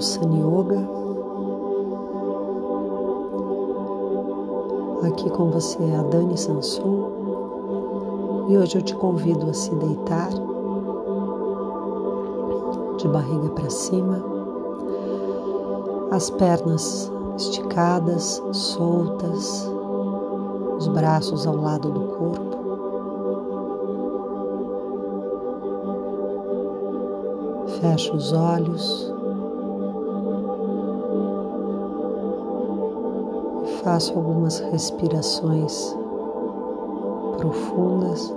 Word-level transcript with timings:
Sun 0.00 0.36
Yoga. 0.36 0.88
Aqui 5.06 5.30
com 5.30 5.50
você 5.50 5.82
é 5.82 5.96
a 5.96 6.02
Dani 6.02 6.36
Sanson 6.36 7.10
e 8.48 8.58
hoje 8.58 8.78
eu 8.78 8.82
te 8.82 8.94
convido 8.94 9.48
a 9.48 9.54
se 9.54 9.74
deitar 9.74 10.30
de 12.98 13.08
barriga 13.08 13.48
para 13.50 13.70
cima, 13.70 14.22
as 16.10 16.30
pernas 16.30 17.10
esticadas, 17.36 18.42
soltas, 18.52 19.70
os 20.78 20.88
braços 20.88 21.46
ao 21.46 21.56
lado 21.56 21.90
do 21.90 22.00
corpo. 22.00 22.56
Feche 27.80 28.10
os 28.14 28.32
olhos 28.32 29.15
faça 33.86 34.12
algumas 34.14 34.58
respirações 34.58 35.96
profundas. 37.38 38.34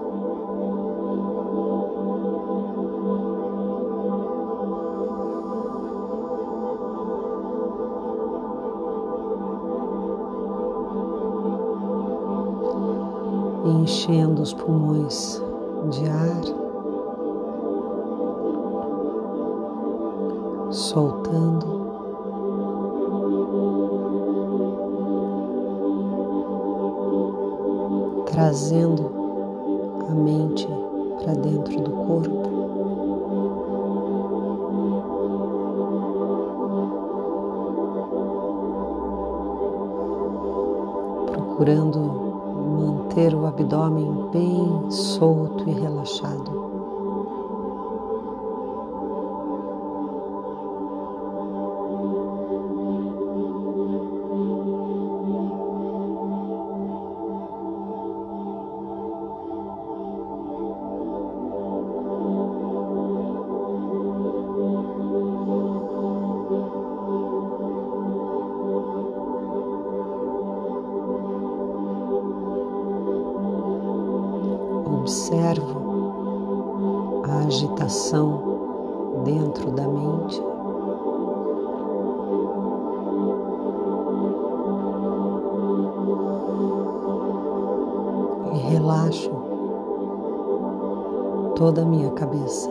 Enchendo 13.66 14.44
os 14.44 14.53
pulmões 14.53 15.41
de 15.89 16.08
ar. 16.08 16.59
soltando. 20.72 21.78
Trazendo 28.39 29.11
a 30.09 30.13
mente 30.13 30.65
para 31.21 31.33
dentro 31.33 31.81
do 31.81 31.91
corpo. 31.91 32.39
Procurando 41.33 41.99
manter 42.77 43.35
o 43.35 43.45
abdômen 43.45 44.29
bem 44.31 44.89
solto 44.89 45.69
e 45.69 45.73
relaxado. 45.73 46.78
Relaxo 88.59 89.31
toda 91.56 91.81
a 91.81 91.86
minha 91.86 92.12
cabeça. 92.12 92.70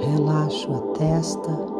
Relaxo 0.00 0.72
a 0.72 0.80
testa. 0.98 1.73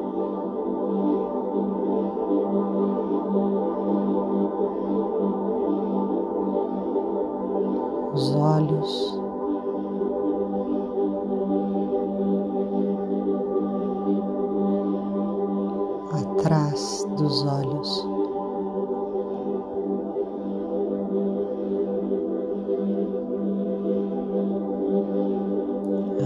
Atrás 16.44 17.02
dos 17.16 17.42
olhos. 17.46 18.06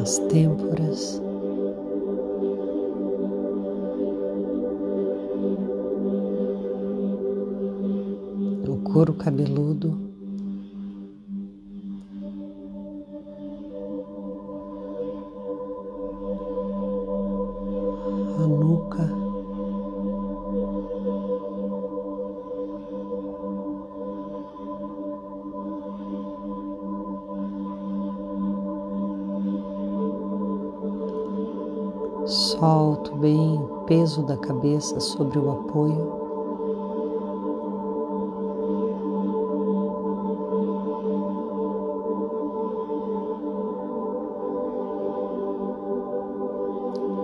As 0.02 0.18
têmporas. 0.26 1.22
O 8.66 8.76
couro 8.82 9.14
cabeludo. 9.14 10.08
Solto 18.88 19.27
bem 33.18 33.60
o 33.60 33.82
peso 33.84 34.22
da 34.22 34.36
cabeça 34.36 35.00
sobre 35.00 35.38
o 35.38 35.50
apoio. 35.50 36.18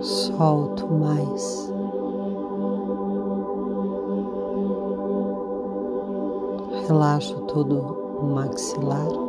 Solto 0.01 0.85
mais. 0.87 1.73
Relaxo 6.87 7.39
todo 7.47 7.79
o 8.19 8.25
maxilar. 8.25 9.24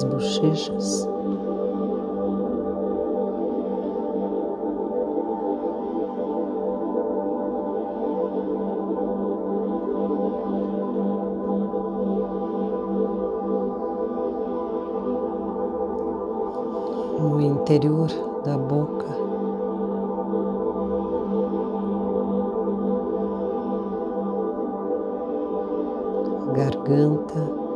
As 0.00 0.04
bochechas. 0.04 1.06
no 17.18 17.38
interior 17.42 18.08
da 18.42 18.56
boca. 18.56 19.06
Garganta. 26.54 27.69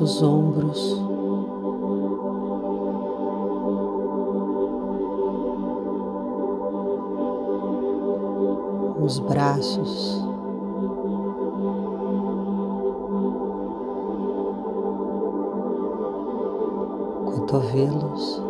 Os 0.00 0.22
ombros. 0.22 1.02
os 9.02 9.18
braços. 9.18 10.22
Cotovelos, 17.26 18.42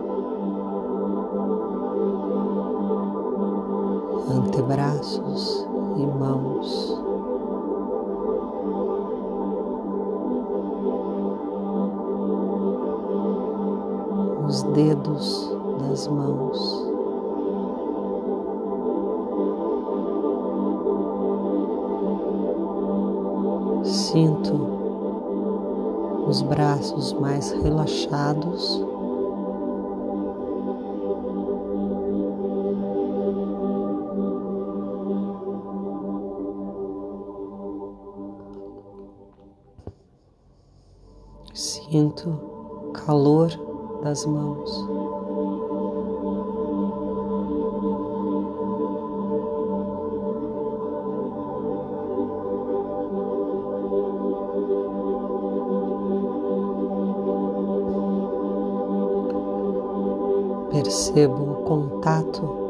antebraços 4.29 5.67
e 5.97 6.07
mãos. 6.07 7.12
Dedos 14.73 15.51
das 15.81 16.07
mãos. 16.09 16.91
Sinto 23.85 24.73
os 26.27 26.43
braços 26.43 27.13
mais 27.15 27.51
relaxados. 27.53 28.85
Sinto 41.55 42.39
calor 42.95 43.72
das 44.03 44.27
mãos. 44.27 44.85
Percebo 60.71 61.53
o 61.53 61.55
contato 61.65 62.63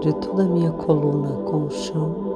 de 0.00 0.12
toda 0.14 0.42
a 0.42 0.46
minha 0.46 0.72
coluna 0.72 1.30
com 1.44 1.66
o 1.66 1.70
chão. 1.70 2.31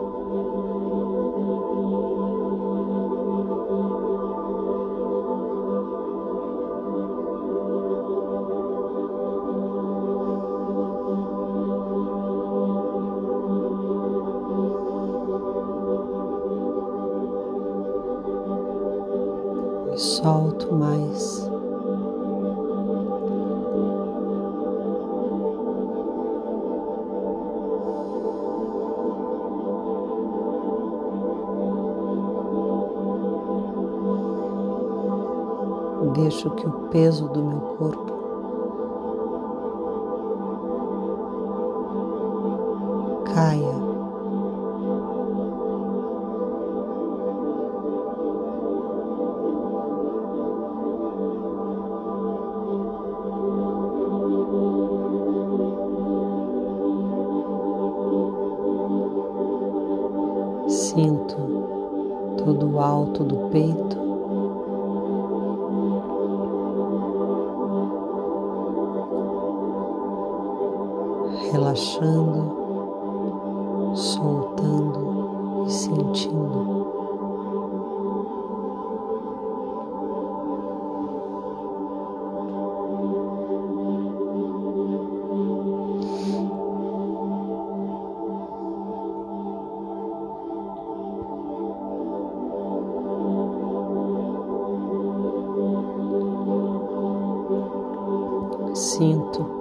Solto 20.26 20.74
mais. 20.74 21.48
Deixo 36.12 36.50
que 36.56 36.66
o 36.66 36.72
peso 36.90 37.28
do 37.28 37.44
meu 37.44 37.60
corpo 37.60 38.12
caia 43.32 43.65
relaxando, 71.50 72.56
soltando 73.94 75.64
e 75.66 75.70
sentindo. 75.70 76.76
Sinto 98.74 99.55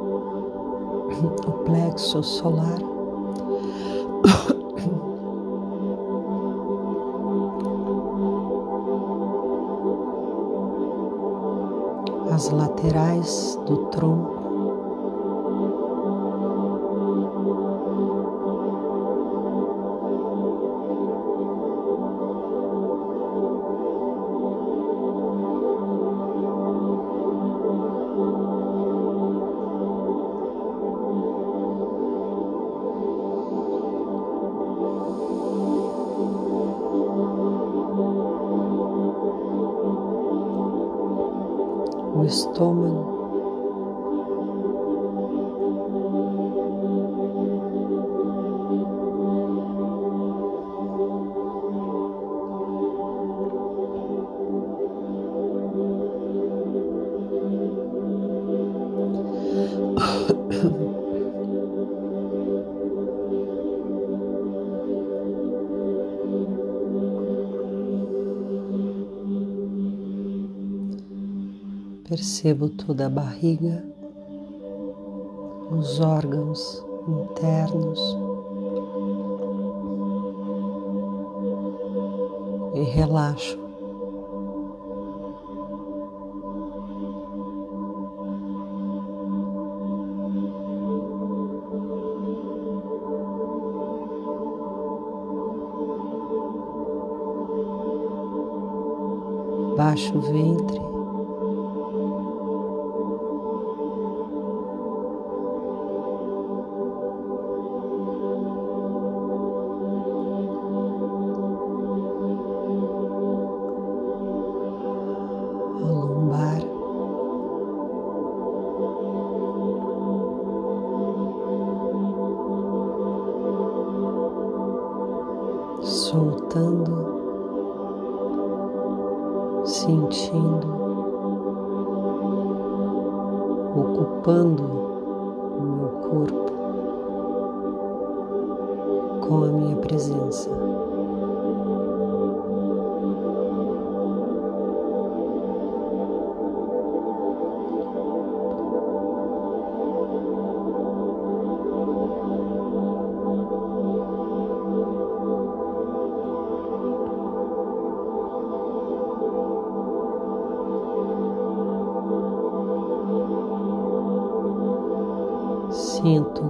o 1.24 1.52
plexo 1.64 2.22
solar. 2.24 2.80
As 12.32 12.50
laterais 12.50 13.58
do 13.66 13.78
tronco. 13.92 14.35
O 42.28 43.15
percebo 72.16 72.70
toda 72.70 73.08
a 73.08 73.10
barriga, 73.10 73.84
os 75.70 76.00
órgãos 76.00 76.82
internos 77.10 78.00
e 82.74 82.84
relaxo. 82.84 83.60
Baixo 99.76 100.18
o 100.18 100.22
ventre. 100.22 100.85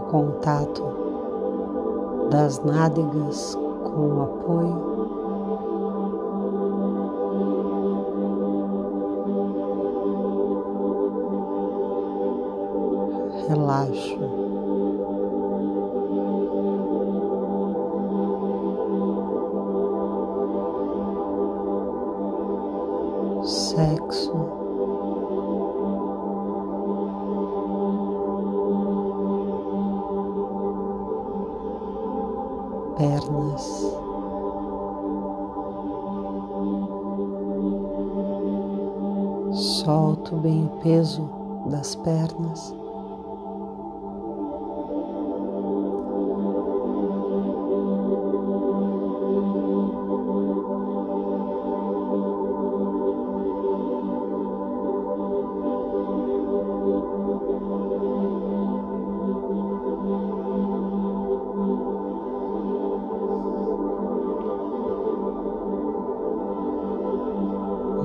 Contato 0.09 0.83
das 2.29 2.59
nádegas 2.63 3.55
com 3.83 4.07
o 4.07 4.24
apoio. 4.24 4.95
Relaxo. 13.47 14.35
Solto 39.53 40.36
bem 40.38 40.65
o 40.65 40.70
peso 40.82 41.29
das 41.70 41.96
pernas. 41.96 42.74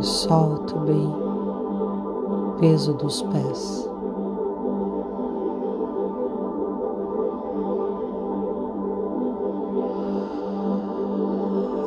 E 0.01 0.05
solto 0.05 0.79
bem 0.81 1.07
o 1.07 2.57
peso 2.59 2.95
dos 2.95 3.21
pés. 3.23 3.89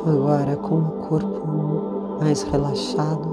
Agora 0.06 0.56
com 0.56 0.76
o 0.76 0.90
corpo 1.08 2.18
mais 2.20 2.42
relaxado, 2.42 3.28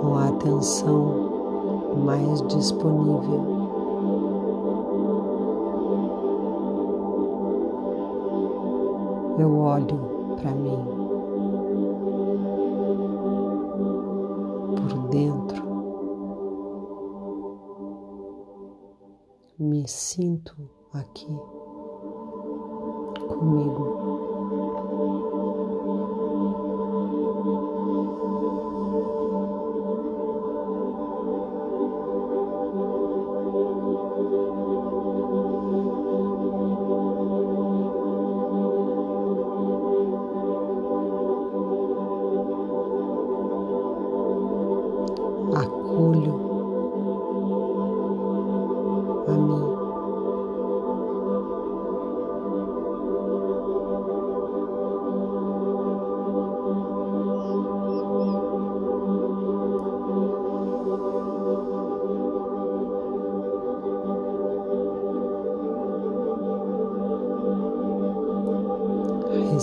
com 0.00 0.14
a 0.14 0.28
atenção 0.28 1.92
mais 2.02 2.40
disponível. 2.42 3.60
Eu 9.38 9.58
olho 9.58 10.11
para 10.42 10.54
mim. 10.54 10.84
Por 14.88 15.08
dentro, 15.08 15.62
me 19.58 19.86
sinto 19.86 20.56
aqui 20.92 21.38
comigo. 23.28 24.31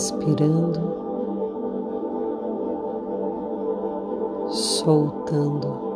Respirando, 0.00 0.80
soltando. 4.50 5.89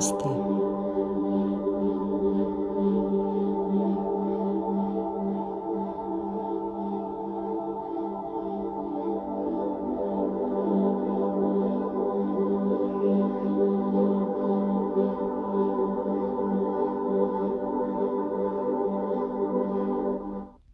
Namastê. 0.00 0.49